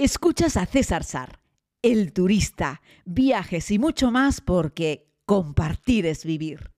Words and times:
Escuchas 0.00 0.56
a 0.56 0.64
César 0.64 1.02
Sar, 1.02 1.40
el 1.82 2.12
turista, 2.12 2.82
viajes 3.04 3.68
y 3.72 3.80
mucho 3.80 4.12
más 4.12 4.40
porque 4.40 5.08
compartir 5.26 6.06
es 6.06 6.24
vivir. 6.24 6.70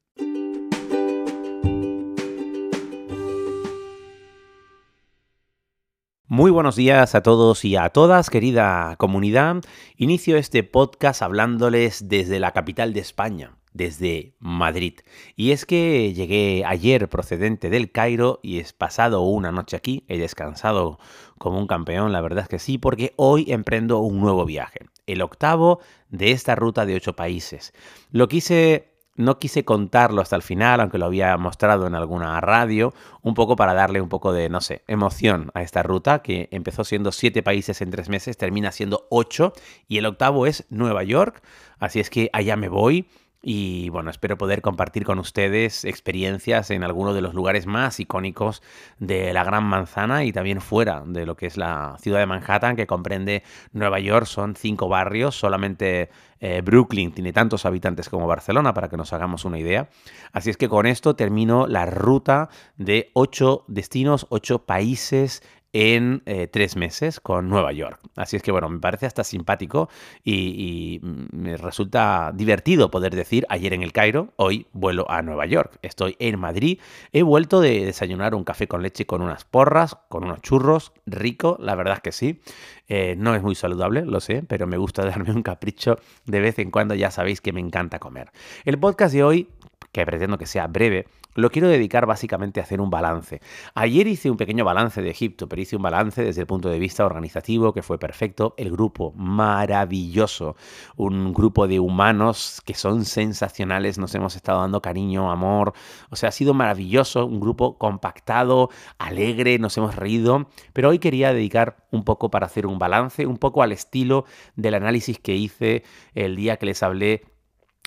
Muy 6.27 6.51
buenos 6.51 6.77
días 6.77 7.15
a 7.15 7.23
todos 7.23 7.63
y 7.67 7.77
a 7.77 7.91
todas, 7.91 8.31
querida 8.31 8.97
comunidad. 8.97 9.57
Inicio 9.97 10.39
este 10.39 10.63
podcast 10.63 11.21
hablándoles 11.21 12.09
desde 12.09 12.41
la 12.41 12.53
capital 12.53 12.95
de 12.95 13.01
España, 13.01 13.60
desde 13.73 14.35
Madrid. 14.39 15.01
Y 15.37 15.53
es 15.53 15.67
que 15.67 16.13
llegué 16.13 16.65
ayer 16.67 17.09
procedente 17.09 17.71
del 17.71 17.93
Cairo 17.93 18.41
y 18.43 18.59
he 18.59 18.67
pasado 18.77 19.23
una 19.23 19.53
noche 19.53 19.77
aquí, 19.77 20.05
he 20.09 20.19
descansado 20.19 20.99
como 21.39 21.59
un 21.59 21.67
campeón, 21.67 22.13
la 22.13 22.21
verdad 22.21 22.45
es 22.45 22.49
que 22.49 22.59
sí, 22.59 22.79
porque 22.79 23.15
hoy 23.17 23.51
emprendo 23.53 23.99
un 23.99 24.21
nuevo 24.21 24.45
viaje, 24.45 24.81
el 25.07 25.23
octavo 25.23 25.81
de 26.09 26.33
esta 26.33 26.55
ruta 26.55 26.87
de 26.87 26.97
ocho 26.97 27.15
países. 27.15 27.73
Lo 28.11 28.29
quise 28.29 28.91
no 29.21 29.39
quise 29.39 29.65
contarlo 29.65 30.23
hasta 30.23 30.37
el 30.37 30.43
final, 30.43 30.81
aunque 30.81 30.99
lo 30.99 31.07
había 31.07 31.37
mostrado 31.37 31.87
en 31.87 31.95
alguna 31.95 32.41
radio, 32.41 32.93
un 33.23 33.35
poco 33.35 33.55
para 33.55 33.75
darle 33.75 34.01
un 34.01 34.09
poco 34.09 34.33
de, 34.33 34.49
no 34.49 34.61
sé, 34.61 34.83
emoción 34.89 35.51
a 35.55 35.63
esta 35.63 35.83
ruta, 35.83 36.23
que 36.23 36.49
empezó 36.51 36.85
siendo 36.85 37.13
siete 37.13 37.43
países 37.43 37.81
en 37.83 37.91
tres 37.91 38.09
meses, 38.09 38.37
termina 38.37 38.73
siendo 38.73 39.07
ocho, 39.11 39.53
y 39.89 39.99
el 39.99 40.07
octavo 40.07 40.47
es 40.47 40.65
Nueva 40.71 41.05
York, 41.05 41.43
así 41.79 42.01
es 42.01 42.11
que 42.11 42.31
allá 42.33 42.57
me 42.57 42.69
voy. 42.69 43.09
Y 43.43 43.89
bueno, 43.89 44.11
espero 44.11 44.37
poder 44.37 44.61
compartir 44.61 45.05
con 45.05 45.19
ustedes 45.19 45.87
experiencias 45.87 46.71
en 46.71 46.85
algunos 46.85 47.15
de 47.15 47.23
los 47.23 47.33
lugares 47.33 47.65
más 47.65 47.99
icónicos 47.99 48.63
de 48.99 49.33
la 49.33 49.45
Gran 49.45 49.65
Manzana 49.65 50.25
y 50.25 50.33
también 50.33 50.61
fuera 50.61 51.03
de 51.07 51.25
lo 51.25 51.37
que 51.37 51.47
es 51.47 51.57
la 51.57 51.97
ciudad 52.01 52.19
de 52.19 52.27
Manhattan, 52.27 52.77
que 52.77 52.87
comprende 52.87 53.43
Nueva 53.73 53.99
York. 53.99 54.27
Son 54.27 54.57
cinco 54.57 54.89
barrios, 54.89 55.37
solamente 55.37 56.11
eh, 56.41 56.61
Brooklyn 56.61 57.13
tiene 57.13 57.33
tantos 57.33 57.65
habitantes 57.65 58.11
como 58.11 58.27
Barcelona, 58.27 58.75
para 58.75 58.91
que 58.91 58.99
nos 58.99 59.15
hagamos 59.15 59.47
una 59.47 59.59
idea. 59.59 59.89
Así 60.33 60.51
es 60.51 60.59
que 60.59 60.69
con 60.69 60.85
esto 60.85 61.17
termino 61.17 61.67
la 61.67 61.87
ruta 61.87 62.51
de 62.77 63.11
ocho 63.15 63.65
destinos, 63.69 64.27
ocho 64.29 64.67
países 64.67 65.43
en 65.73 66.23
eh, 66.27 66.49
tres 66.49 66.77
meses 66.77 67.21
con 67.21 67.49
Nueva 67.49 67.73
York. 67.73 68.01
Así 68.17 68.37
es 68.37 68.43
que 68.43 68.53
bueno, 68.53 68.69
me 68.69 68.81
parece 68.81 69.07
hasta 69.07 69.25
simpático 69.25 69.89
y, 70.25 71.01
me 71.03 71.57
resulta 71.57 72.33
divertido 72.35 72.91
poder 72.91 73.15
decir 73.15 73.47
ayer 73.49 73.73
en 73.73 73.83
el 73.83 73.93
Cairo, 73.93 74.33
hoy 74.37 74.67
vuelo 74.73 75.11
a 75.11 75.23
Nueva 75.23 75.47
York. 75.47 75.79
Estoy 75.83 76.17
en 76.19 76.39
Madrid, 76.39 76.81
he 77.13 77.23
vuelto 77.23 77.61
de 77.61 77.85
desayunar 77.85 78.35
un 78.35 78.45
café 78.45 78.67
con 78.67 78.83
leche 78.83 79.07
con 79.07 79.23
unas 79.23 79.45
porras, 79.45 79.97
con 80.09 80.25
unos 80.25 80.41
churros, 80.43 80.93
rico, 81.07 81.57
la 81.61 81.75
verdad 81.75 81.95
es 81.95 82.01
que 82.01 82.13
sí. 82.13 82.41
Eh, 82.89 83.15
no 83.17 83.35
es 83.35 83.43
muy 83.43 83.55
saludable, 83.55 84.05
lo 84.05 84.21
sé, 84.21 84.43
pero 84.47 84.67
me 84.67 84.77
gusta 84.77 85.05
darme 85.07 85.33
un 85.33 85.43
capricho 85.43 85.99
de 86.27 86.41
vez 86.41 86.59
en 86.59 86.71
cuando, 86.71 86.95
ya 86.95 87.11
sabéis 87.11 87.41
que 87.41 87.53
me 87.53 87.61
encanta 87.61 87.99
comer. 87.99 88.33
El 88.65 88.79
podcast 88.79 89.15
de 89.15 89.23
hoy 89.23 89.49
que 89.93 90.07
pretendo 90.07 90.39
que 90.39 90.47
sea 90.47 90.67
breve, 90.67 91.07
lo 91.35 91.51
quiero 91.51 91.69
dedicar 91.69 92.07
básicamente 92.07 92.61
a 92.61 92.65
hacer 92.65 92.81
un 92.81 92.91
balance. 92.91 93.41
Ayer 93.75 94.07
hice 94.07 94.31
un 94.31 94.37
pequeño 94.37 94.65
balance 94.65 95.01
de 95.01 95.11
Egipto, 95.11 95.49
pero 95.49 95.63
hice 95.63 95.77
un 95.77 95.83
balance 95.83 96.23
desde 96.23 96.43
el 96.43 96.47
punto 96.47 96.69
de 96.69 96.79
vista 96.79 97.05
organizativo 97.05 97.73
que 97.73 97.83
fue 97.83 97.99
perfecto. 97.99 98.55
El 98.57 98.71
grupo, 98.71 99.13
maravilloso. 99.17 100.57
Un 100.97 101.33
grupo 101.33 101.69
de 101.69 101.81
humanos 101.81 102.61
que 102.65 102.75
son 102.75 103.05
sensacionales, 103.05 103.99
nos 103.99 104.15
hemos 104.15 104.37
estado 104.37 104.61
dando 104.61 104.83
cariño, 104.83 105.31
amor. 105.31 105.73
O 106.11 106.17
sea, 106.17 106.31
ha 106.31 106.33
sido 106.33 106.55
maravilloso, 106.55 107.27
un 107.27 107.41
grupo 107.41 107.79
compactado, 107.79 108.71
alegre, 108.99 109.59
nos 109.59 109.77
hemos 109.77 109.97
reído. 109.97 110.49
Pero 110.73 110.91
hoy 110.91 110.99
quería 110.99 111.33
dedicar 111.33 111.87
un 111.91 112.05
poco 112.05 112.31
para 112.31 112.47
hacer 112.47 112.67
un 112.67 112.79
balance, 112.79 113.27
un 113.27 113.39
poco 113.39 113.63
al 113.63 113.73
estilo 113.73 114.25
del 114.57 114.75
análisis 114.75 115.19
que 115.19 115.37
hice 115.37 115.85
el 116.15 116.37
día 116.37 116.57
que 116.57 116.67
les 116.67 116.83
hablé 116.83 117.23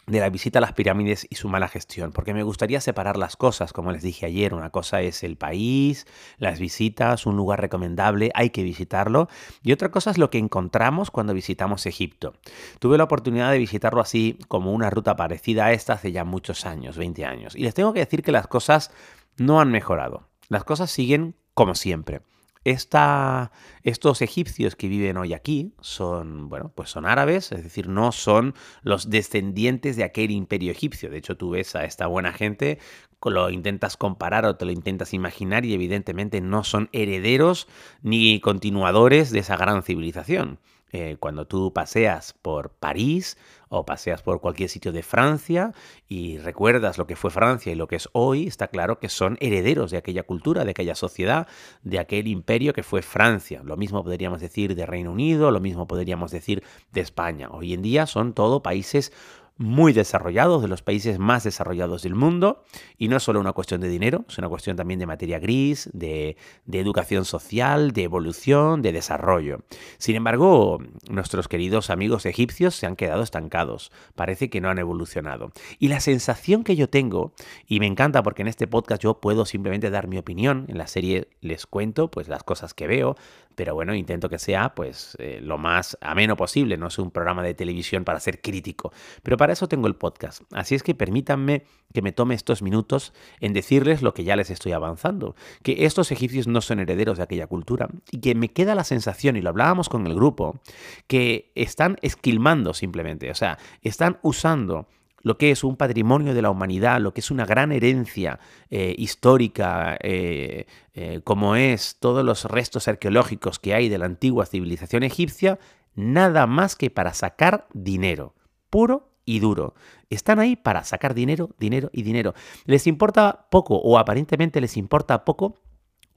de 0.06 0.20
la 0.20 0.30
visita 0.30 0.60
a 0.60 0.62
las 0.62 0.74
pirámides 0.74 1.26
y 1.30 1.36
su 1.36 1.48
mala 1.48 1.68
gestión, 1.68 2.12
porque 2.12 2.34
me 2.34 2.44
gustaría 2.44 2.82
separar 2.82 3.18
las 3.18 3.38
cosas, 3.38 3.72
como 3.72 3.92
les 3.92 4.04
dije 4.04 4.26
ayer, 4.26 4.54
una 4.54 4.70
cosa 4.70 5.02
es 5.02 5.24
el 5.24 5.38
país, 5.38 6.06
las 6.38 6.60
visitas, 6.60 7.26
un 7.26 7.38
lugar 7.38 7.62
recomendable, 7.62 8.32
hay 8.36 8.50
que 8.50 8.64
visitarlo, 8.64 9.30
y 9.62 9.72
otra 9.72 9.92
cosa 9.92 10.12
es 10.12 10.18
lo 10.18 10.30
que 10.30 10.40
encontramos 10.40 11.10
cuando 11.10 11.34
visitamos 11.34 11.86
Egipto. 11.86 12.34
Tuve 12.80 12.98
la 12.98 13.06
oportunidad 13.06 13.52
de 13.52 13.58
visitarlo 13.58 14.02
así 14.02 14.38
como 14.48 14.74
una 14.74 14.90
ruta 14.90 15.16
parecida 15.16 15.66
a 15.66 15.72
esta 15.72 15.94
hace 15.94 16.12
ya 16.12 16.26
muchos 16.26 16.66
años, 16.66 16.98
20 16.98 17.26
años, 17.26 17.56
y 17.56 17.64
les 17.64 17.74
tengo 17.74 17.94
que 17.94 18.00
decir 18.00 18.24
que 18.24 18.32
las 18.32 18.48
cosas 18.48 18.92
no 19.38 19.62
han 19.62 19.72
mejorado, 19.72 20.28
las 20.50 20.66
cosas 20.66 20.92
siguen 20.92 21.36
como 21.54 21.76
siempre 21.76 22.22
estos 22.64 24.22
egipcios 24.22 24.76
que 24.76 24.88
viven 24.88 25.18
hoy 25.18 25.34
aquí 25.34 25.74
son, 25.82 26.50
bueno, 26.50 26.72
pues 26.74 26.90
son 26.90 27.06
árabes, 27.06 27.52
es 27.52 27.64
decir, 27.64 27.90
no 27.90 28.12
son 28.12 28.54
los 28.82 29.10
descendientes 29.10 29.96
de 29.96 30.04
aquel 30.04 30.32
imperio 30.32 30.72
egipcio. 30.72 31.10
De 31.10 31.18
hecho, 31.18 31.36
tú 31.36 31.52
ves 31.52 31.76
a 31.76 31.86
esta 31.86 32.08
buena 32.08 32.32
gente, 32.32 32.80
lo 33.24 33.50
intentas 33.50 33.98
comparar 33.98 34.46
o 34.46 34.56
te 34.56 34.66
lo 34.66 34.72
intentas 34.72 35.14
imaginar 35.14 35.66
y 35.66 35.74
evidentemente 35.74 36.42
no 36.42 36.64
son 36.64 36.90
herederos 36.92 37.68
ni 38.02 38.40
continuadores 38.40 39.32
de 39.32 39.40
esa 39.40 39.58
gran 39.58 39.84
civilización. 39.84 40.60
Eh, 40.96 41.18
cuando 41.20 41.48
tú 41.48 41.74
paseas 41.74 42.34
por 42.40 42.70
París 42.70 43.36
o 43.70 43.84
paseas 43.84 44.22
por 44.22 44.40
cualquier 44.42 44.70
sitio 44.70 44.92
de 44.92 45.02
Francia 45.02 45.74
y 46.08 46.38
recuerdas 46.38 47.00
lo 47.00 47.08
que 47.08 47.16
fue 47.16 47.32
Francia 47.32 47.72
y 47.72 47.76
lo 47.76 47.88
que 47.88 47.96
es 47.96 48.10
hoy, 48.14 48.46
está 48.46 48.68
claro 48.68 49.00
que 49.00 49.10
son 49.10 49.36
herederos 49.42 49.90
de 49.90 49.98
aquella 49.98 50.22
cultura, 50.22 50.64
de 50.64 50.70
aquella 50.70 50.94
sociedad, 50.94 51.48
de 51.82 51.98
aquel 51.98 52.28
imperio 52.28 52.74
que 52.74 52.84
fue 52.84 53.02
Francia. 53.02 53.64
Lo 53.64 53.76
mismo 53.76 54.04
podríamos 54.04 54.40
decir 54.40 54.76
de 54.76 54.86
Reino 54.86 55.12
Unido, 55.12 55.50
lo 55.50 55.60
mismo 55.60 55.88
podríamos 55.88 56.30
decir 56.30 56.64
de 56.92 57.02
España. 57.02 57.50
Hoy 57.50 57.74
en 57.74 57.82
día 57.82 58.06
son 58.06 58.34
todo 58.34 58.62
países 58.62 59.12
muy 59.58 59.94
desarrollados, 59.94 60.62
de 60.62 60.68
los 60.68 60.82
países 60.82 61.20
más 61.20 61.44
desarrollados 61.44 62.02
del 62.02 62.16
mundo, 62.16 62.64
y 62.98 63.08
no 63.08 63.18
es 63.18 63.24
solo 63.24 63.40
una 63.40 63.54
cuestión 63.54 63.82
de 63.82 63.88
dinero, 63.88 64.26
es 64.28 64.38
una 64.38 64.50
cuestión 64.50 64.76
también 64.76 65.00
de 65.00 65.06
materia 65.06 65.40
gris, 65.40 65.90
de, 65.94 66.38
educación 66.72 67.24
social, 67.24 67.92
de 67.92 68.04
evolución, 68.04 68.82
de 68.82 68.92
desarrollo. 68.92 69.60
Sin 69.98 70.16
embargo, 70.16 70.80
nuestros 71.10 71.48
queridos 71.48 71.90
amigos 71.90 72.26
egipcios 72.26 72.76
se 72.76 72.88
han 72.88 72.96
quedado 72.96 73.22
estancados, 73.22 73.92
parece 74.16 74.50
que 74.50 74.60
no 74.60 74.70
han 74.70 74.80
evolucionado. 74.80 75.52
Y 75.80 75.88
la 75.88 76.00
sensación 76.00 76.64
que 76.64 76.76
yo 76.76 76.90
tengo, 76.90 77.34
y 77.68 77.80
me 77.80 77.88
encanta 77.88 78.24
porque 78.24 78.42
en 78.42 78.48
este 78.48 78.68
podcast 78.68 79.04
yo 79.04 79.20
puedo 79.20 79.46
simplemente 79.46 79.90
dar 79.92 80.08
mi 80.08 80.18
opinión, 80.18 80.66
en 80.68 80.78
la 80.78 80.88
serie 80.88 81.30
les 81.42 81.68
cuento 81.68 82.10
pues 82.10 82.28
las 82.28 82.44
cosas 82.44 82.74
que 82.74 82.88
veo, 82.88 83.16
pero 83.56 83.76
bueno, 83.76 83.94
intento 83.94 84.30
que 84.30 84.40
sea 84.40 84.74
pues 84.74 85.16
eh, 85.20 85.40
lo 85.42 85.58
más 85.58 85.98
ameno 86.02 86.36
posible, 86.36 86.78
no 86.78 86.88
es 86.88 86.98
un 86.98 87.12
programa 87.12 87.44
de 87.44 87.54
televisión 87.54 88.04
para 88.04 88.20
ser 88.20 88.42
crítico, 88.42 88.92
pero 89.22 89.38
para 89.38 89.53
eso 89.54 89.68
tengo 89.68 89.88
el 89.88 89.96
podcast. 89.96 90.42
Así 90.52 90.76
es 90.76 90.84
que 90.84 90.94
permítanme 90.94 91.64
que 91.94 92.02
me 92.02 92.12
tome 92.12 92.36
estos 92.36 92.62
minutos 92.62 93.14
en 93.40 93.54
decirles 93.54 94.02
lo 94.02 94.14
que 94.14 94.24
ya 94.24 94.36
les 94.36 94.50
estoy 94.50 94.74
avanzando, 94.74 95.36
que 95.62 95.86
estos 95.86 96.12
egipcios 96.12 96.48
no 96.48 96.62
son 96.62 96.80
herederos 96.80 97.18
de 97.18 97.24
aquella 97.24 97.48
cultura 97.48 97.90
y 98.12 98.20
que 98.20 98.36
me 98.36 98.50
queda 98.50 98.76
la 98.76 98.84
sensación, 98.84 99.36
y 99.36 99.42
lo 99.42 99.50
hablábamos 99.50 99.90
con 99.90 100.06
el 100.08 100.16
grupo, 100.16 100.60
que 101.08 101.52
están 101.56 101.98
esquilmando 102.02 102.74
simplemente, 102.74 103.32
o 103.32 103.36
sea, 103.36 103.58
están 103.82 104.20
usando 104.22 104.88
lo 105.24 105.38
que 105.38 105.52
es 105.52 105.64
un 105.64 105.78
patrimonio 105.78 106.34
de 106.34 106.42
la 106.42 106.50
humanidad, 106.50 107.00
lo 107.00 107.14
que 107.14 107.22
es 107.22 107.32
una 107.32 107.46
gran 107.46 107.72
herencia 107.72 108.40
eh, 108.70 108.94
histórica, 108.98 109.98
eh, 110.02 110.68
eh, 110.94 111.22
como 111.24 111.56
es 111.56 111.98
todos 112.00 112.24
los 112.24 112.46
restos 112.46 112.88
arqueológicos 112.88 113.58
que 113.58 113.74
hay 113.74 113.90
de 113.90 113.98
la 113.98 114.06
antigua 114.06 114.46
civilización 114.46 115.04
egipcia, 115.04 115.60
nada 115.96 116.46
más 116.46 116.76
que 116.76 116.90
para 116.90 117.14
sacar 117.14 117.68
dinero, 117.74 118.36
puro 118.70 119.13
y 119.26 119.40
duro. 119.40 119.74
Están 120.10 120.40
ahí 120.40 120.56
para 120.56 120.84
sacar 120.84 121.14
dinero, 121.14 121.50
dinero 121.60 121.90
y 121.94 122.04
dinero. 122.04 122.34
Les 122.66 122.88
importa 122.88 123.48
poco 123.50 123.78
o 123.78 123.98
aparentemente 123.98 124.62
les 124.62 124.78
importa 124.78 125.26
poco 125.26 125.60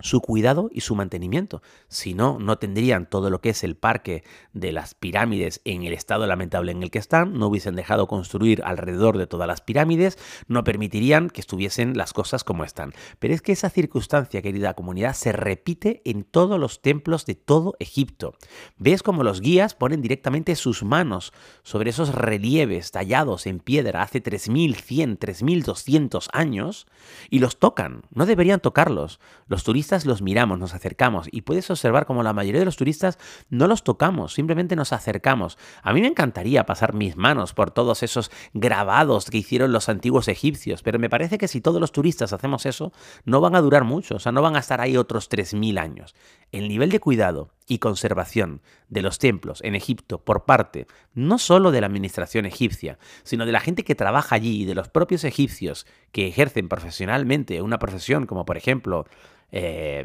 su 0.00 0.20
cuidado 0.20 0.68
y 0.72 0.82
su 0.82 0.94
mantenimiento. 0.94 1.62
Si 1.88 2.14
no, 2.14 2.38
no 2.38 2.58
tendrían 2.58 3.08
todo 3.08 3.30
lo 3.30 3.40
que 3.40 3.50
es 3.50 3.64
el 3.64 3.76
parque 3.76 4.24
de 4.52 4.72
las 4.72 4.94
pirámides 4.94 5.60
en 5.64 5.84
el 5.84 5.92
estado 5.92 6.26
lamentable 6.26 6.72
en 6.72 6.82
el 6.82 6.90
que 6.90 6.98
están, 6.98 7.34
no 7.34 7.46
hubiesen 7.46 7.76
dejado 7.76 8.06
construir 8.06 8.62
alrededor 8.64 9.18
de 9.18 9.26
todas 9.26 9.48
las 9.48 9.60
pirámides, 9.60 10.18
no 10.48 10.64
permitirían 10.64 11.30
que 11.30 11.40
estuviesen 11.40 11.96
las 11.96 12.12
cosas 12.12 12.44
como 12.44 12.64
están. 12.64 12.92
Pero 13.18 13.34
es 13.34 13.42
que 13.42 13.52
esa 13.52 13.70
circunstancia, 13.70 14.42
querida 14.42 14.74
comunidad, 14.74 15.14
se 15.14 15.32
repite 15.32 16.02
en 16.04 16.24
todos 16.24 16.60
los 16.60 16.82
templos 16.82 17.26
de 17.26 17.34
todo 17.34 17.74
Egipto. 17.78 18.34
Ves 18.76 19.02
como 19.02 19.22
los 19.22 19.40
guías 19.40 19.74
ponen 19.74 20.02
directamente 20.02 20.56
sus 20.56 20.82
manos 20.82 21.32
sobre 21.62 21.90
esos 21.90 22.14
relieves 22.14 22.90
tallados 22.90 23.46
en 23.46 23.60
piedra 23.60 24.02
hace 24.02 24.20
3100, 24.20 25.16
3200 25.16 26.28
años 26.32 26.86
y 27.30 27.38
los 27.38 27.58
tocan. 27.58 28.02
No 28.10 28.26
deberían 28.26 28.60
tocarlos. 28.60 29.20
Los 29.48 29.64
turistas 29.64 29.85
los 30.04 30.22
miramos, 30.22 30.58
nos 30.58 30.74
acercamos 30.74 31.28
y 31.30 31.42
puedes 31.42 31.70
observar 31.70 32.06
como 32.06 32.22
la 32.22 32.32
mayoría 32.32 32.60
de 32.60 32.64
los 32.64 32.76
turistas 32.76 33.18
no 33.48 33.66
los 33.66 33.84
tocamos, 33.84 34.34
simplemente 34.34 34.76
nos 34.76 34.92
acercamos. 34.92 35.58
A 35.82 35.92
mí 35.92 36.00
me 36.00 36.08
encantaría 36.08 36.66
pasar 36.66 36.94
mis 36.94 37.16
manos 37.16 37.54
por 37.54 37.70
todos 37.70 38.02
esos 38.02 38.30
grabados 38.52 39.30
que 39.30 39.38
hicieron 39.38 39.72
los 39.72 39.88
antiguos 39.88 40.28
egipcios, 40.28 40.82
pero 40.82 40.98
me 40.98 41.10
parece 41.10 41.38
que 41.38 41.48
si 41.48 41.60
todos 41.60 41.80
los 41.80 41.92
turistas 41.92 42.32
hacemos 42.32 42.66
eso, 42.66 42.92
no 43.24 43.40
van 43.40 43.54
a 43.54 43.60
durar 43.60 43.84
mucho, 43.84 44.16
o 44.16 44.18
sea, 44.18 44.32
no 44.32 44.42
van 44.42 44.56
a 44.56 44.60
estar 44.60 44.80
ahí 44.80 44.96
otros 44.96 45.30
3.000 45.30 45.78
años. 45.78 46.14
El 46.52 46.68
nivel 46.68 46.90
de 46.90 47.00
cuidado 47.00 47.50
y 47.68 47.78
conservación 47.78 48.62
de 48.88 49.02
los 49.02 49.18
templos 49.18 49.60
en 49.62 49.74
Egipto 49.74 50.18
por 50.18 50.44
parte 50.44 50.86
no 51.14 51.38
solo 51.38 51.70
de 51.70 51.80
la 51.80 51.88
administración 51.88 52.46
egipcia, 52.46 52.98
sino 53.24 53.46
de 53.46 53.52
la 53.52 53.60
gente 53.60 53.84
que 53.84 53.94
trabaja 53.94 54.36
allí 54.36 54.62
y 54.62 54.64
de 54.64 54.74
los 54.74 54.88
propios 54.88 55.24
egipcios 55.24 55.86
que 56.12 56.28
ejercen 56.28 56.68
profesionalmente 56.68 57.62
una 57.62 57.78
profesión 57.78 58.26
como 58.26 58.44
por 58.44 58.56
ejemplo 58.56 59.06
eh, 59.52 60.04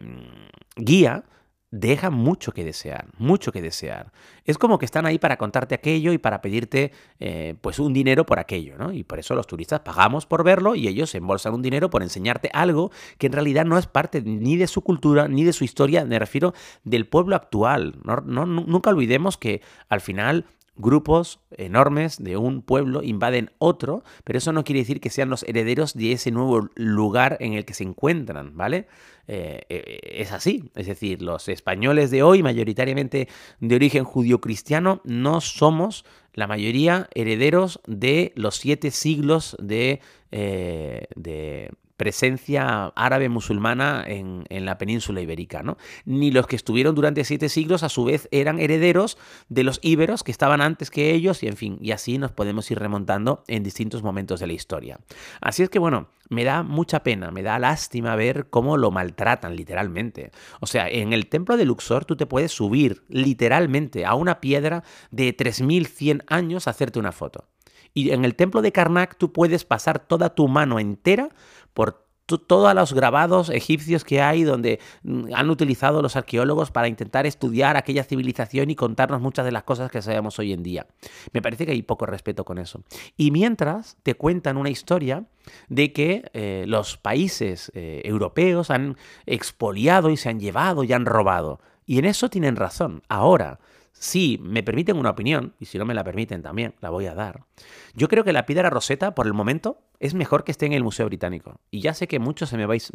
guía, 0.75 1.23
deja 1.71 2.09
mucho 2.09 2.51
que 2.51 2.65
desear, 2.65 3.07
mucho 3.17 3.53
que 3.53 3.61
desear. 3.61 4.11
Es 4.43 4.57
como 4.57 4.77
que 4.77 4.85
están 4.85 5.05
ahí 5.05 5.17
para 5.17 5.37
contarte 5.37 5.73
aquello 5.73 6.11
y 6.11 6.17
para 6.17 6.41
pedirte 6.41 6.91
eh, 7.19 7.55
pues 7.61 7.79
un 7.79 7.93
dinero 7.93 8.25
por 8.25 8.39
aquello, 8.39 8.77
¿no? 8.77 8.91
Y 8.91 9.03
por 9.03 9.19
eso 9.19 9.35
los 9.35 9.47
turistas 9.47 9.79
pagamos 9.79 10.25
por 10.25 10.43
verlo 10.43 10.75
y 10.75 10.89
ellos 10.89 11.15
embolsan 11.15 11.53
un 11.53 11.61
dinero 11.61 11.89
por 11.89 12.03
enseñarte 12.03 12.49
algo 12.53 12.91
que 13.17 13.27
en 13.27 13.33
realidad 13.33 13.65
no 13.65 13.77
es 13.77 13.87
parte 13.87 14.21
ni 14.21 14.57
de 14.57 14.67
su 14.67 14.81
cultura 14.81 15.29
ni 15.29 15.45
de 15.45 15.53
su 15.53 15.63
historia, 15.63 16.03
me 16.03 16.19
refiero 16.19 16.53
del 16.83 17.07
pueblo 17.07 17.37
actual. 17.37 17.95
no, 18.03 18.45
nunca 18.45 18.89
olvidemos 18.89 19.37
que 19.37 19.61
al 19.87 20.01
final 20.01 20.45
grupos 20.75 21.39
enormes 21.51 22.21
de 22.23 22.37
un 22.37 22.61
pueblo 22.61 23.03
invaden 23.03 23.51
otro, 23.57 24.03
pero 24.23 24.37
eso 24.37 24.53
no 24.53 24.63
quiere 24.63 24.79
decir 24.79 24.99
que 24.99 25.09
sean 25.09 25.29
los 25.29 25.43
herederos 25.43 25.93
de 25.93 26.13
ese 26.13 26.31
nuevo 26.31 26.69
lugar 26.75 27.37
en 27.39 27.53
el 27.53 27.65
que 27.65 27.73
se 27.73 27.83
encuentran, 27.83 28.55
¿vale? 28.55 28.87
Eh, 29.27 29.61
eh, 29.69 29.99
es 30.03 30.31
así, 30.31 30.71
es 30.75 30.87
decir, 30.87 31.21
los 31.21 31.47
españoles 31.47 32.11
de 32.11 32.23
hoy, 32.23 32.43
mayoritariamente 32.43 33.27
de 33.59 33.75
origen 33.75 34.03
judío-cristiano, 34.03 35.01
no 35.03 35.41
somos 35.41 36.05
la 36.33 36.47
mayoría 36.47 37.07
herederos 37.13 37.81
de 37.85 38.31
los 38.35 38.55
siete 38.55 38.91
siglos 38.91 39.55
de, 39.59 40.01
eh, 40.31 41.05
de 41.15 41.71
presencia 42.01 42.87
árabe 42.95 43.29
musulmana 43.29 44.03
en, 44.07 44.43
la 44.49 44.79
península 44.79 45.21
ibérica, 45.21 45.61
¿no? 45.61 45.77
Ni 46.03 46.31
los 46.31 46.47
que 46.47 46.55
estuvieron 46.55 46.95
durante 46.95 47.23
siete 47.23 47.47
siglos 47.47 47.83
a 47.83 47.89
su 47.89 48.05
vez 48.05 48.27
eran 48.31 48.57
herederos 48.57 49.19
de 49.49 49.63
los 49.63 49.79
íberos 49.83 50.23
que 50.23 50.31
estaban 50.31 50.61
antes 50.61 50.89
que 50.89 51.11
ellos 51.11 51.43
y 51.43 51.47
en 51.47 51.57
fin, 51.57 51.77
y 51.79 51.91
así 51.91 52.17
nos 52.17 52.31
podemos 52.31 52.71
ir 52.71 52.79
remontando 52.79 53.43
en 53.47 53.61
distintos 53.61 54.01
momentos 54.01 54.39
de 54.39 54.47
la 54.47 54.53
historia. 54.53 54.99
Así 55.41 55.61
es 55.61 55.69
que 55.69 55.77
bueno, 55.77 56.09
me 56.27 56.43
da 56.43 56.63
mucha 56.63 57.03
pena, 57.03 57.29
me 57.29 57.43
da 57.43 57.59
lástima 57.59 58.15
ver 58.15 58.49
cómo 58.49 58.77
lo 58.77 58.89
maltratan 58.89 59.55
literalmente. 59.55 60.31
O 60.59 60.65
sea, 60.65 60.89
en 60.89 61.13
el 61.13 61.27
templo 61.27 61.55
de 61.55 61.65
Luxor 61.65 62.05
tú 62.05 62.15
te 62.15 62.25
puedes 62.25 62.51
subir 62.51 63.03
literalmente 63.09 64.07
a 64.07 64.15
una 64.15 64.41
piedra 64.41 64.83
de 65.11 65.33
3100 65.33 66.23
años 66.25 66.65
a 66.65 66.71
hacerte 66.71 66.97
una 66.97 67.11
foto. 67.11 67.45
Y 67.93 68.11
en 68.11 68.25
el 68.25 68.35
templo 68.35 68.61
de 68.61 68.71
Karnak 68.71 69.17
tú 69.17 69.31
puedes 69.31 69.65
pasar 69.65 69.99
toda 69.99 70.33
tu 70.33 70.47
mano 70.47 70.79
entera 70.79 71.29
por 71.73 72.11
todos 72.37 72.73
los 72.73 72.93
grabados 72.93 73.49
egipcios 73.49 74.03
que 74.03 74.21
hay 74.21 74.43
donde 74.43 74.79
mm, 75.03 75.33
han 75.33 75.49
utilizado 75.49 76.01
los 76.01 76.15
arqueólogos 76.15 76.71
para 76.71 76.87
intentar 76.87 77.25
estudiar 77.25 77.77
aquella 77.77 78.03
civilización 78.03 78.69
y 78.69 78.75
contarnos 78.75 79.21
muchas 79.21 79.45
de 79.45 79.51
las 79.51 79.63
cosas 79.63 79.91
que 79.91 80.01
sabemos 80.01 80.39
hoy 80.39 80.53
en 80.53 80.63
día. 80.63 80.87
Me 81.33 81.41
parece 81.41 81.65
que 81.65 81.71
hay 81.71 81.81
poco 81.81 82.05
respeto 82.05 82.45
con 82.45 82.57
eso. 82.57 82.83
Y 83.17 83.31
mientras 83.31 83.97
te 84.03 84.15
cuentan 84.15 84.57
una 84.57 84.69
historia 84.69 85.25
de 85.69 85.91
que 85.93 86.29
eh, 86.33 86.65
los 86.67 86.97
países 86.97 87.71
eh, 87.73 88.01
europeos 88.05 88.69
han 88.69 88.97
expoliado 89.25 90.09
y 90.09 90.17
se 90.17 90.29
han 90.29 90.39
llevado 90.39 90.83
y 90.83 90.93
han 90.93 91.05
robado. 91.05 91.59
Y 91.85 91.99
en 91.99 92.05
eso 92.05 92.29
tienen 92.29 92.55
razón. 92.55 93.03
Ahora, 93.09 93.59
si 93.93 94.39
me 94.41 94.63
permiten 94.63 94.97
una 94.97 95.11
opinión, 95.11 95.53
y 95.59 95.65
si 95.65 95.77
no 95.77 95.85
me 95.85 95.93
la 95.93 96.03
permiten 96.03 96.41
también, 96.41 96.73
la 96.81 96.89
voy 96.89 97.05
a 97.05 97.13
dar. 97.13 97.45
Yo 97.93 98.07
creo 98.07 98.23
que 98.23 98.33
la 98.33 98.45
piedra 98.45 98.69
roseta, 98.69 99.13
por 99.13 99.27
el 99.27 99.33
momento, 99.33 99.79
es 99.99 100.15
mejor 100.15 100.43
que 100.43 100.51
esté 100.51 100.65
en 100.65 100.73
el 100.73 100.83
Museo 100.83 101.05
Británico. 101.05 101.59
Y 101.69 101.81
ya 101.81 101.93
sé 101.93 102.07
que 102.07 102.17
muchos 102.17 102.49
se 102.49 102.57
me 102.57 102.65
vais, 102.65 102.91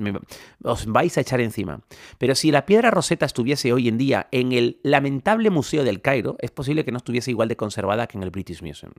os 0.64 0.86
vais 0.86 1.16
a 1.16 1.20
echar 1.20 1.40
encima. 1.40 1.80
Pero 2.18 2.34
si 2.34 2.50
la 2.50 2.66
piedra 2.66 2.90
roseta 2.90 3.24
estuviese 3.24 3.72
hoy 3.72 3.86
en 3.86 3.98
día 3.98 4.26
en 4.32 4.50
el 4.50 4.80
lamentable 4.82 5.50
Museo 5.50 5.84
del 5.84 6.00
Cairo, 6.00 6.36
es 6.40 6.50
posible 6.50 6.84
que 6.84 6.90
no 6.90 6.98
estuviese 6.98 7.30
igual 7.30 7.48
de 7.48 7.56
conservada 7.56 8.08
que 8.08 8.18
en 8.18 8.24
el 8.24 8.30
British 8.30 8.62
Museum. 8.62 8.92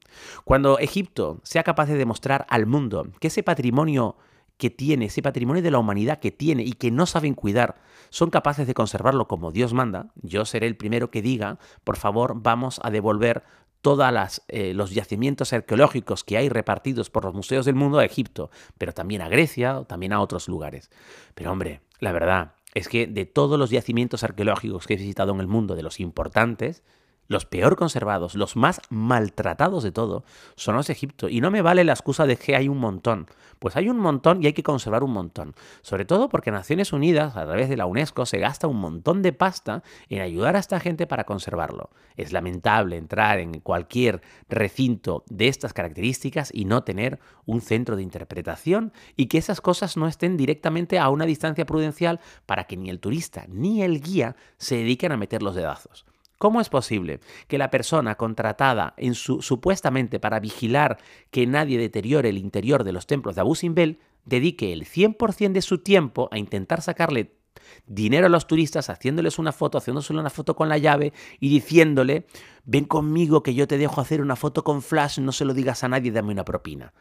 Cuando 0.45 0.79
Egipto 0.79 1.41
sea 1.43 1.63
capaz 1.63 1.87
de 1.87 1.97
demostrar 1.97 2.45
al 2.49 2.65
mundo 2.65 3.07
que 3.19 3.27
ese 3.27 3.43
patrimonio 3.43 4.15
que 4.57 4.69
tiene, 4.69 5.05
ese 5.05 5.21
patrimonio 5.21 5.61
de 5.61 5.71
la 5.71 5.79
humanidad 5.79 6.19
que 6.19 6.31
tiene 6.31 6.63
y 6.63 6.73
que 6.73 6.91
no 6.91 7.05
saben 7.05 7.35
cuidar, 7.35 7.75
son 8.09 8.29
capaces 8.29 8.67
de 8.67 8.73
conservarlo 8.73 9.27
como 9.27 9.51
Dios 9.51 9.73
manda, 9.73 10.11
yo 10.15 10.45
seré 10.45 10.67
el 10.67 10.77
primero 10.77 11.11
que 11.11 11.21
diga, 11.21 11.59
por 11.83 11.97
favor, 11.97 12.33
vamos 12.41 12.79
a 12.83 12.89
devolver 12.89 13.43
todos 13.81 14.41
eh, 14.47 14.73
los 14.73 14.91
yacimientos 14.91 15.53
arqueológicos 15.53 16.23
que 16.23 16.37
hay 16.37 16.49
repartidos 16.49 17.09
por 17.09 17.25
los 17.25 17.33
museos 17.33 17.65
del 17.65 17.75
mundo 17.75 17.99
a 17.99 18.05
Egipto, 18.05 18.49
pero 18.77 18.91
también 18.91 19.21
a 19.21 19.29
Grecia, 19.29 19.83
también 19.87 20.13
a 20.13 20.19
otros 20.19 20.47
lugares. 20.47 20.89
Pero 21.35 21.51
hombre, 21.51 21.81
la 21.99 22.11
verdad 22.11 22.53
es 22.73 22.89
que 22.89 23.07
de 23.07 23.25
todos 23.25 23.57
los 23.57 23.69
yacimientos 23.69 24.23
arqueológicos 24.23 24.87
que 24.87 24.95
he 24.95 24.97
visitado 24.97 25.33
en 25.33 25.39
el 25.39 25.47
mundo, 25.47 25.75
de 25.75 25.83
los 25.83 25.99
importantes, 25.99 26.83
los 27.27 27.45
peor 27.45 27.75
conservados, 27.75 28.35
los 28.35 28.55
más 28.55 28.81
maltratados 28.89 29.83
de 29.83 29.91
todo, 29.91 30.23
son 30.55 30.75
los 30.75 30.87
de 30.87 30.93
Egipto. 30.93 31.29
Y 31.29 31.41
no 31.41 31.51
me 31.51 31.61
vale 31.61 31.83
la 31.83 31.93
excusa 31.93 32.25
de 32.25 32.37
que 32.37 32.55
hay 32.55 32.67
un 32.67 32.79
montón. 32.79 33.27
Pues 33.59 33.75
hay 33.75 33.89
un 33.89 33.97
montón 33.97 34.43
y 34.43 34.47
hay 34.47 34.53
que 34.53 34.63
conservar 34.63 35.03
un 35.03 35.11
montón. 35.11 35.55
Sobre 35.81 36.05
todo 36.05 36.29
porque 36.29 36.51
Naciones 36.51 36.93
Unidas, 36.93 37.35
a 37.35 37.45
través 37.45 37.69
de 37.69 37.77
la 37.77 37.85
UNESCO, 37.85 38.25
se 38.25 38.37
gasta 38.37 38.67
un 38.67 38.79
montón 38.79 39.21
de 39.21 39.33
pasta 39.33 39.83
en 40.09 40.21
ayudar 40.21 40.55
a 40.55 40.59
esta 40.59 40.79
gente 40.79 41.07
para 41.07 41.23
conservarlo. 41.23 41.89
Es 42.15 42.31
lamentable 42.31 42.97
entrar 42.97 43.39
en 43.39 43.59
cualquier 43.59 44.21
recinto 44.49 45.23
de 45.27 45.47
estas 45.47 45.73
características 45.73 46.51
y 46.53 46.65
no 46.65 46.83
tener 46.83 47.19
un 47.45 47.61
centro 47.61 47.95
de 47.95 48.03
interpretación 48.03 48.93
y 49.15 49.27
que 49.27 49.37
esas 49.37 49.61
cosas 49.61 49.97
no 49.97 50.07
estén 50.07 50.37
directamente 50.37 50.99
a 50.99 51.09
una 51.09 51.25
distancia 51.25 51.65
prudencial 51.65 52.19
para 52.45 52.65
que 52.65 52.77
ni 52.77 52.89
el 52.89 52.99
turista 52.99 53.45
ni 53.47 53.81
el 53.81 54.01
guía 54.01 54.35
se 54.57 54.77
dediquen 54.77 55.11
a 55.11 55.17
meter 55.17 55.41
los 55.41 55.55
dedazos. 55.55 56.05
¿Cómo 56.37 56.61
es 56.61 56.69
posible 56.69 57.19
que 57.47 57.57
la 57.57 57.71
persona 57.71 58.15
contratada 58.15 58.93
en 58.97 59.15
su, 59.15 59.41
supuestamente 59.41 60.19
para 60.19 60.39
vigilar 60.39 60.97
que 61.31 61.47
nadie 61.47 61.79
deteriore 61.79 62.29
el 62.29 62.37
interior 62.37 62.83
de 62.83 62.93
los 62.93 63.07
templos 63.07 63.35
de 63.35 63.41
Abu 63.41 63.55
Simbel 63.55 63.99
dedique 64.23 64.71
el 64.71 64.85
100% 64.85 65.53
de 65.53 65.61
su 65.61 65.79
tiempo 65.79 66.29
a 66.31 66.37
intentar 66.37 66.81
sacarle 66.81 67.37
dinero 67.85 68.27
a 68.27 68.29
los 68.29 68.45
turistas, 68.45 68.89
haciéndoles 68.89 69.39
una 69.39 69.51
foto, 69.51 69.77
haciéndose 69.77 70.13
una 70.13 70.29
foto 70.29 70.55
con 70.55 70.69
la 70.69 70.77
llave 70.77 71.13
y 71.39 71.49
diciéndole, 71.49 72.27
ven 72.65 72.85
conmigo 72.85 73.41
que 73.41 73.55
yo 73.55 73.67
te 73.67 73.77
dejo 73.77 73.99
hacer 73.99 74.21
una 74.21 74.35
foto 74.35 74.63
con 74.63 74.81
flash, 74.81 75.19
no 75.19 75.31
se 75.31 75.45
lo 75.45 75.53
digas 75.53 75.83
a 75.83 75.89
nadie, 75.89 76.11
dame 76.11 76.31
una 76.31 76.45
propina? 76.45 76.93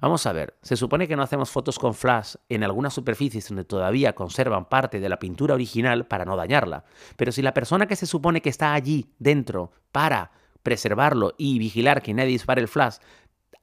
Vamos 0.00 0.26
a 0.26 0.32
ver, 0.32 0.56
se 0.62 0.76
supone 0.76 1.08
que 1.08 1.16
no 1.16 1.22
hacemos 1.22 1.50
fotos 1.50 1.78
con 1.78 1.94
flash 1.94 2.34
en 2.48 2.64
algunas 2.64 2.94
superficies 2.94 3.48
donde 3.48 3.64
todavía 3.64 4.14
conservan 4.14 4.68
parte 4.68 5.00
de 5.00 5.08
la 5.08 5.18
pintura 5.18 5.54
original 5.54 6.06
para 6.06 6.24
no 6.24 6.36
dañarla. 6.36 6.84
Pero 7.16 7.32
si 7.32 7.42
la 7.42 7.54
persona 7.54 7.86
que 7.86 7.96
se 7.96 8.06
supone 8.06 8.42
que 8.42 8.50
está 8.50 8.74
allí 8.74 9.14
dentro 9.18 9.72
para 9.92 10.32
preservarlo 10.62 11.34
y 11.38 11.58
vigilar 11.58 12.02
que 12.02 12.14
nadie 12.14 12.30
dispare 12.30 12.60
el 12.60 12.68
flash 12.68 12.96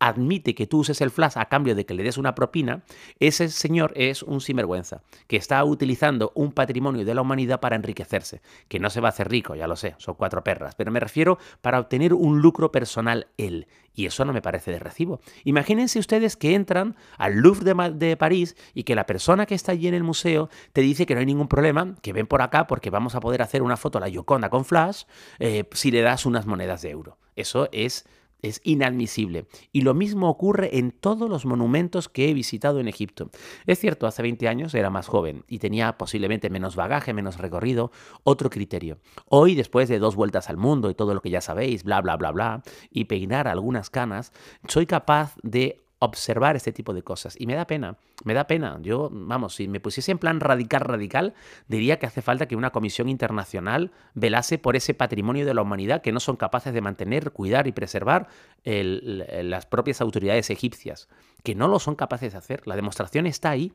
admite 0.01 0.55
que 0.55 0.65
tú 0.65 0.79
uses 0.79 0.99
el 0.99 1.11
flash 1.11 1.33
a 1.35 1.45
cambio 1.45 1.75
de 1.75 1.85
que 1.85 1.93
le 1.93 2.01
des 2.01 2.17
una 2.17 2.33
propina, 2.33 2.81
ese 3.19 3.49
señor 3.49 3.93
es 3.95 4.23
un 4.23 4.41
sinvergüenza, 4.41 5.03
que 5.27 5.37
está 5.37 5.63
utilizando 5.63 6.31
un 6.33 6.51
patrimonio 6.51 7.05
de 7.05 7.13
la 7.13 7.21
humanidad 7.21 7.59
para 7.59 7.75
enriquecerse, 7.75 8.41
que 8.67 8.79
no 8.79 8.89
se 8.89 8.99
va 8.99 9.09
a 9.09 9.11
hacer 9.11 9.29
rico, 9.29 9.53
ya 9.53 9.67
lo 9.67 9.75
sé, 9.75 9.93
son 9.99 10.15
cuatro 10.15 10.43
perras, 10.43 10.73
pero 10.73 10.91
me 10.91 10.99
refiero 10.99 11.37
para 11.61 11.79
obtener 11.79 12.15
un 12.15 12.41
lucro 12.41 12.71
personal 12.71 13.27
él. 13.37 13.67
Y 13.93 14.05
eso 14.05 14.25
no 14.25 14.33
me 14.33 14.41
parece 14.41 14.71
de 14.71 14.79
recibo. 14.79 15.19
Imagínense 15.43 15.99
ustedes 15.99 16.37
que 16.37 16.55
entran 16.55 16.95
al 17.17 17.35
Louvre 17.35 17.73
de, 17.93 18.17
París 18.17 18.55
y 18.73 18.83
que 18.83 18.95
la 18.95 19.05
persona 19.05 19.45
que 19.45 19.53
está 19.53 19.73
allí 19.73 19.87
en 19.87 19.93
el 19.93 20.03
museo 20.03 20.49
te 20.71 20.81
dice 20.81 21.05
que 21.05 21.13
no 21.13 21.19
hay 21.19 21.25
ningún 21.25 21.49
problema, 21.49 21.95
que 22.01 22.13
ven 22.13 22.25
por 22.25 22.41
acá 22.41 22.67
porque 22.67 22.89
vamos 22.89 23.15
a 23.15 23.19
poder 23.19 23.41
hacer 23.41 23.61
una 23.61 23.77
foto 23.77 23.97
a 23.97 24.01
la 24.01 24.07
Yoconda 24.07 24.49
con 24.49 24.63
flash 24.63 25.03
eh, 25.39 25.65
si 25.73 25.91
le 25.91 26.01
das 26.01 26.25
unas 26.25 26.45
monedas 26.45 26.81
de 26.81 26.89
euro. 26.89 27.17
Eso 27.35 27.67
es 27.73 28.05
es 28.41 28.61
inadmisible. 28.63 29.45
Y 29.71 29.81
lo 29.81 29.93
mismo 29.93 30.29
ocurre 30.29 30.77
en 30.77 30.91
todos 30.91 31.29
los 31.29 31.45
monumentos 31.45 32.09
que 32.09 32.29
he 32.29 32.33
visitado 32.33 32.79
en 32.79 32.87
Egipto. 32.87 33.29
Es 33.65 33.79
cierto, 33.79 34.07
hace 34.07 34.21
20 34.21 34.47
años 34.47 34.73
era 34.73 34.89
más 34.89 35.07
joven 35.07 35.43
y 35.47 35.59
tenía 35.59 35.97
posiblemente 35.97 36.49
menos 36.49 36.75
bagaje, 36.75 37.13
menos 37.13 37.37
recorrido, 37.37 37.91
otro 38.23 38.49
criterio. 38.49 38.99
Hoy, 39.27 39.55
después 39.55 39.89
de 39.89 39.99
dos 39.99 40.15
vueltas 40.15 40.49
al 40.49 40.57
mundo 40.57 40.89
y 40.89 40.95
todo 40.95 41.13
lo 41.13 41.21
que 41.21 41.29
ya 41.29 41.41
sabéis, 41.41 41.83
bla, 41.83 42.01
bla, 42.01 42.17
bla, 42.17 42.31
bla, 42.31 42.63
y 42.89 43.05
peinar 43.05 43.47
algunas 43.47 43.89
canas, 43.89 44.31
soy 44.67 44.85
capaz 44.85 45.35
de 45.43 45.81
observar 46.01 46.55
este 46.55 46.71
tipo 46.71 46.93
de 46.93 47.03
cosas. 47.03 47.35
Y 47.39 47.45
me 47.45 47.53
da 47.53 47.67
pena, 47.67 47.97
me 48.23 48.33
da 48.33 48.47
pena. 48.47 48.79
Yo, 48.81 49.09
vamos, 49.11 49.55
si 49.55 49.67
me 49.67 49.79
pusiese 49.79 50.11
en 50.11 50.17
plan 50.17 50.39
radical, 50.39 50.81
radical, 50.81 51.35
diría 51.67 51.99
que 51.99 52.07
hace 52.07 52.23
falta 52.23 52.47
que 52.47 52.55
una 52.55 52.71
comisión 52.71 53.07
internacional 53.07 53.91
velase 54.15 54.57
por 54.57 54.75
ese 54.75 54.95
patrimonio 54.95 55.45
de 55.45 55.53
la 55.53 55.61
humanidad 55.61 56.01
que 56.01 56.11
no 56.11 56.19
son 56.19 56.37
capaces 56.37 56.73
de 56.73 56.81
mantener, 56.81 57.31
cuidar 57.31 57.67
y 57.67 57.71
preservar 57.71 58.27
las 58.63 59.65
propias 59.67 60.01
autoridades 60.01 60.49
egipcias, 60.49 61.07
que 61.43 61.53
no 61.53 61.67
lo 61.67 61.77
son 61.77 61.95
capaces 61.95 62.31
de 62.31 62.39
hacer. 62.39 62.67
La 62.67 62.75
demostración 62.75 63.27
está 63.27 63.51
ahí. 63.51 63.71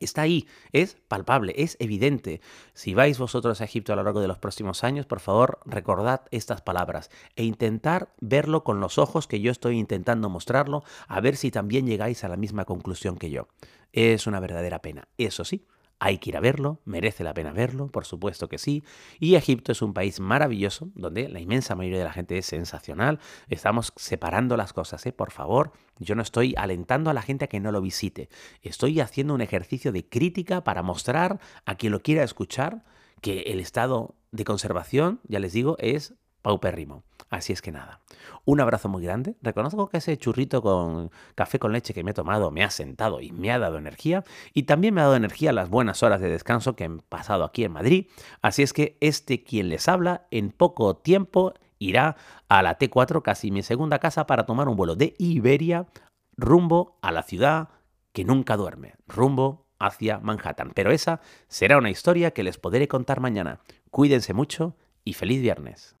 Está 0.00 0.22
ahí, 0.22 0.46
es 0.72 0.96
palpable, 1.08 1.54
es 1.56 1.76
evidente. 1.80 2.40
Si 2.72 2.94
vais 2.94 3.18
vosotros 3.18 3.60
a 3.60 3.64
Egipto 3.64 3.92
a 3.92 3.96
lo 3.96 4.04
largo 4.04 4.20
de 4.20 4.28
los 4.28 4.38
próximos 4.38 4.84
años, 4.84 5.06
por 5.06 5.20
favor, 5.20 5.58
recordad 5.64 6.22
estas 6.30 6.62
palabras 6.62 7.10
e 7.34 7.44
intentar 7.44 8.12
verlo 8.20 8.62
con 8.62 8.80
los 8.80 8.98
ojos 8.98 9.26
que 9.26 9.40
yo 9.40 9.50
estoy 9.50 9.78
intentando 9.78 10.28
mostrarlo, 10.28 10.84
a 11.08 11.20
ver 11.20 11.36
si 11.36 11.50
también 11.50 11.86
llegáis 11.86 12.22
a 12.22 12.28
la 12.28 12.36
misma 12.36 12.64
conclusión 12.64 13.16
que 13.16 13.30
yo. 13.30 13.48
Es 13.92 14.26
una 14.26 14.38
verdadera 14.38 14.80
pena. 14.80 15.08
Eso 15.18 15.44
sí, 15.44 15.66
hay 16.00 16.18
que 16.18 16.30
ir 16.30 16.36
a 16.36 16.40
verlo, 16.40 16.80
merece 16.84 17.24
la 17.24 17.34
pena 17.34 17.52
verlo, 17.52 17.88
por 17.88 18.04
supuesto 18.04 18.48
que 18.48 18.58
sí. 18.58 18.84
Y 19.18 19.34
Egipto 19.34 19.72
es 19.72 19.82
un 19.82 19.94
país 19.94 20.20
maravilloso, 20.20 20.88
donde 20.94 21.28
la 21.28 21.40
inmensa 21.40 21.74
mayoría 21.74 21.98
de 21.98 22.04
la 22.04 22.12
gente 22.12 22.38
es 22.38 22.46
sensacional. 22.46 23.18
Estamos 23.48 23.92
separando 23.96 24.56
las 24.56 24.72
cosas, 24.72 25.04
¿eh? 25.06 25.12
Por 25.12 25.32
favor, 25.32 25.72
yo 25.98 26.14
no 26.14 26.22
estoy 26.22 26.54
alentando 26.56 27.10
a 27.10 27.14
la 27.14 27.22
gente 27.22 27.46
a 27.46 27.48
que 27.48 27.60
no 27.60 27.72
lo 27.72 27.80
visite. 27.80 28.28
Estoy 28.62 29.00
haciendo 29.00 29.34
un 29.34 29.40
ejercicio 29.40 29.92
de 29.92 30.08
crítica 30.08 30.62
para 30.62 30.82
mostrar 30.82 31.40
a 31.64 31.74
quien 31.74 31.92
lo 31.92 32.00
quiera 32.00 32.22
escuchar 32.22 32.84
que 33.20 33.40
el 33.46 33.58
estado 33.58 34.14
de 34.30 34.44
conservación, 34.44 35.20
ya 35.24 35.40
les 35.40 35.52
digo, 35.52 35.76
es 35.78 36.14
paupérrimo. 36.42 37.04
Así 37.30 37.52
es 37.52 37.60
que 37.60 37.72
nada. 37.72 38.00
Un 38.44 38.60
abrazo 38.60 38.88
muy 38.88 39.02
grande. 39.02 39.36
Reconozco 39.42 39.88
que 39.88 39.98
ese 39.98 40.16
churrito 40.16 40.62
con 40.62 41.10
café 41.34 41.58
con 41.58 41.72
leche 41.72 41.92
que 41.92 42.02
me 42.02 42.12
he 42.12 42.14
tomado 42.14 42.50
me 42.50 42.64
ha 42.64 42.70
sentado 42.70 43.20
y 43.20 43.32
me 43.32 43.52
ha 43.52 43.58
dado 43.58 43.76
energía. 43.76 44.24
Y 44.54 44.62
también 44.62 44.94
me 44.94 45.02
ha 45.02 45.04
dado 45.04 45.16
energía 45.16 45.52
las 45.52 45.68
buenas 45.68 46.02
horas 46.02 46.20
de 46.20 46.30
descanso 46.30 46.74
que 46.74 46.84
he 46.84 46.90
pasado 47.08 47.44
aquí 47.44 47.64
en 47.64 47.72
Madrid. 47.72 48.06
Así 48.40 48.62
es 48.62 48.72
que 48.72 48.96
este 49.00 49.42
quien 49.42 49.68
les 49.68 49.88
habla 49.88 50.26
en 50.30 50.50
poco 50.50 50.96
tiempo 50.96 51.52
irá 51.78 52.16
a 52.48 52.62
la 52.62 52.78
T4, 52.78 53.22
casi 53.22 53.50
mi 53.50 53.62
segunda 53.62 53.98
casa, 53.98 54.26
para 54.26 54.46
tomar 54.46 54.68
un 54.68 54.76
vuelo 54.76 54.96
de 54.96 55.14
Iberia 55.18 55.86
rumbo 56.36 56.98
a 57.02 57.12
la 57.12 57.22
ciudad 57.22 57.68
que 58.12 58.24
nunca 58.24 58.56
duerme, 58.56 58.94
rumbo 59.06 59.66
hacia 59.78 60.18
Manhattan. 60.18 60.72
Pero 60.74 60.90
esa 60.90 61.20
será 61.48 61.78
una 61.78 61.90
historia 61.90 62.32
que 62.32 62.42
les 62.42 62.58
podré 62.58 62.88
contar 62.88 63.20
mañana. 63.20 63.60
Cuídense 63.90 64.32
mucho 64.32 64.76
y 65.08 65.14
feliz 65.14 65.40
viernes. 65.40 65.96